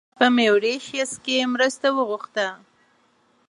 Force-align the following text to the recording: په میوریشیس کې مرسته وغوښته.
په 0.17 0.25
میوریشیس 0.35 1.11
کې 1.23 1.49
مرسته 1.53 1.87
وغوښته. 1.97 2.47